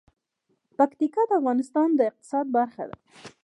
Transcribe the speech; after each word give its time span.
پکتیکا 0.77 1.21
د 1.27 1.31
افغانستان 1.39 1.87
د 1.95 1.99
اقتصاد 2.09 2.45
برخه 2.57 2.83
ده. 2.89 2.95